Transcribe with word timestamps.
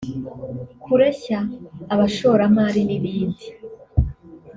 kureshya 0.83 1.39
abashoramari 1.93 2.81
n’ibindi 2.87 3.47